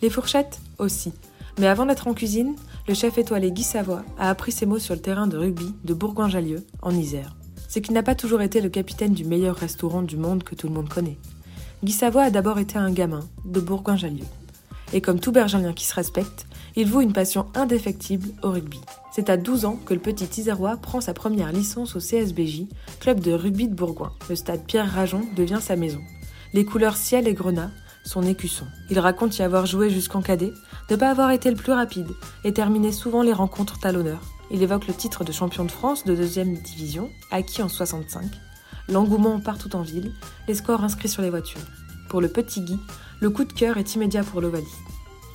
[0.00, 1.12] Les fourchettes, aussi.
[1.58, 2.54] Mais avant d'être en cuisine,
[2.86, 5.94] le chef étoilé Guy Savoie a appris ses mots sur le terrain de rugby de
[5.94, 7.34] Bourgoin-Jallieu, en Isère.
[7.66, 10.68] C'est qu'il n'a pas toujours été le capitaine du meilleur restaurant du monde que tout
[10.68, 11.18] le monde connaît.
[11.82, 14.24] Guy Savoie a d'abord été un gamin de Bourgoin-Jallieu.
[14.92, 16.46] Et comme tout bergerien qui se respecte,
[16.76, 18.80] il voue une passion indéfectible au rugby.
[19.12, 22.62] C'est à 12 ans que le petit Isérois prend sa première licence au CSBJ,
[23.00, 24.12] club de rugby de Bourgoin.
[24.28, 26.00] Le stade Pierre Rajon devient sa maison.
[26.54, 27.70] Les couleurs ciel et grenat
[28.08, 28.66] son écusson.
[28.88, 30.54] Il raconte y avoir joué jusqu'en cadet,
[30.90, 32.08] ne pas avoir été le plus rapide
[32.42, 34.22] et terminer souvent les rencontres talonneurs.
[34.50, 38.24] Il évoque le titre de champion de France de deuxième division, acquis en 65,
[38.88, 40.14] l'engouement partout en ville,
[40.48, 41.60] les scores inscrits sur les voitures.
[42.08, 42.78] Pour le petit Guy,
[43.20, 44.66] le coup de cœur est immédiat pour l'Ovalie.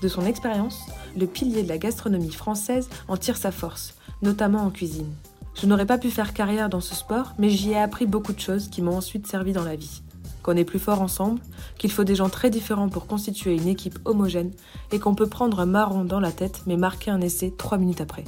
[0.02, 0.80] De son expérience,
[1.16, 3.94] le pilier de la gastronomie française en tire sa force,
[4.24, 5.14] notamment en cuisine.
[5.54, 8.40] Je n'aurais pas pu faire carrière dans ce sport, mais j'y ai appris beaucoup de
[8.40, 10.02] choses qui m'ont ensuite servi dans la vie
[10.44, 11.40] qu'on est plus fort ensemble,
[11.78, 14.52] qu'il faut des gens très différents pour constituer une équipe homogène
[14.92, 18.02] et qu'on peut prendre un marron dans la tête mais marquer un essai trois minutes
[18.02, 18.26] après.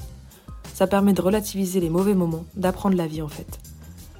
[0.73, 3.59] Ça permet de relativiser les mauvais moments, d'apprendre la vie en fait.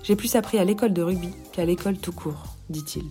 [0.04, 3.06] J'ai plus appris à l'école de rugby qu'à l'école tout court, dit-il.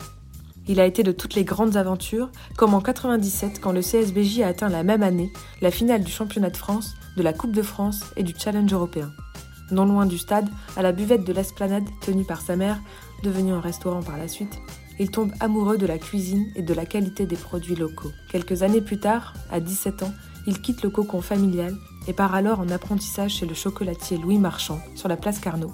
[0.67, 4.49] Il a été de toutes les grandes aventures, comme en 97 quand le CSBJ a
[4.49, 8.03] atteint la même année la finale du championnat de France, de la Coupe de France
[8.17, 9.11] et du Challenge européen.
[9.71, 12.81] Non loin du stade, à la buvette de l'esplanade tenue par sa mère,
[13.23, 14.61] devenu un restaurant par la suite,
[14.99, 18.13] il tombe amoureux de la cuisine et de la qualité des produits locaux.
[18.31, 20.13] Quelques années plus tard, à 17 ans,
[20.47, 21.75] il quitte le cocon familial
[22.07, 25.73] et part alors en apprentissage chez le chocolatier Louis Marchand sur la place Carnot.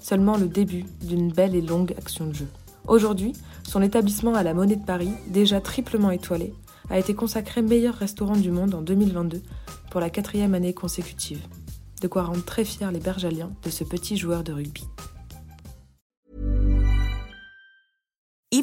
[0.00, 2.48] Seulement le début d'une belle et longue action de jeu.
[2.86, 3.32] Aujourd'hui,
[3.64, 6.54] son établissement à la Monnaie de Paris, déjà triplement étoilé,
[6.88, 9.42] a été consacré meilleur restaurant du monde en 2022
[9.90, 11.40] pour la quatrième année consécutive.
[12.00, 14.84] De quoi rendre très fiers les Bergaliens de ce petit joueur de rugby.